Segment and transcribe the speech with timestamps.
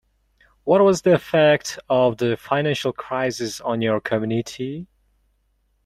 [0.63, 4.87] What was the effect of the financial crisis on your community?